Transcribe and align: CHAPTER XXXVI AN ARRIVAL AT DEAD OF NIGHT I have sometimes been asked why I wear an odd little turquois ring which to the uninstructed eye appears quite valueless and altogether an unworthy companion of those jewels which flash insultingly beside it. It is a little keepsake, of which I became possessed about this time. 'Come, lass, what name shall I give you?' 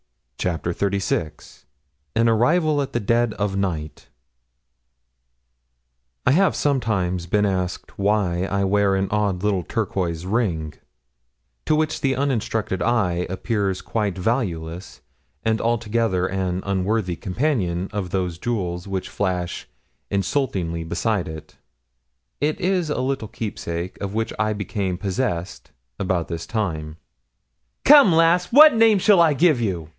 CHAPTER 0.39 0.73
XXXVI 0.73 1.65
AN 2.15 2.27
ARRIVAL 2.27 2.81
AT 2.81 2.93
DEAD 3.05 3.35
OF 3.35 3.55
NIGHT 3.55 4.09
I 6.25 6.31
have 6.31 6.55
sometimes 6.55 7.27
been 7.27 7.45
asked 7.45 7.99
why 7.99 8.45
I 8.45 8.63
wear 8.63 8.95
an 8.95 9.07
odd 9.11 9.43
little 9.43 9.61
turquois 9.61 10.25
ring 10.25 10.73
which 11.69 11.97
to 11.97 12.01
the 12.01 12.15
uninstructed 12.15 12.81
eye 12.81 13.27
appears 13.29 13.83
quite 13.83 14.17
valueless 14.17 15.01
and 15.45 15.61
altogether 15.61 16.25
an 16.25 16.63
unworthy 16.65 17.15
companion 17.15 17.87
of 17.93 18.09
those 18.09 18.39
jewels 18.39 18.87
which 18.87 19.09
flash 19.09 19.67
insultingly 20.09 20.83
beside 20.83 21.27
it. 21.27 21.57
It 22.39 22.59
is 22.59 22.89
a 22.89 23.01
little 23.01 23.27
keepsake, 23.27 24.01
of 24.01 24.15
which 24.15 24.33
I 24.39 24.53
became 24.53 24.97
possessed 24.97 25.69
about 25.99 26.27
this 26.29 26.47
time. 26.47 26.97
'Come, 27.85 28.11
lass, 28.11 28.51
what 28.51 28.75
name 28.75 28.97
shall 28.97 29.21
I 29.21 29.33
give 29.35 29.61
you?' 29.61 29.89